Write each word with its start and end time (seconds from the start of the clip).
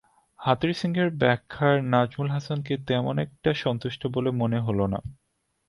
হাথুরুসিংহের 0.39 1.09
ব্যাখ্যায় 1.11 1.79
নাজমুল 1.91 2.29
হাসানকে 2.29 2.73
তেমন 2.87 3.15
একটা 3.17 3.51
সন্তুষ্ট 3.53 4.01
বলে 4.07 4.29
অবশ্য 4.29 4.41
মনে 4.41 4.59
হলো 4.59 4.85
না। 4.87 4.99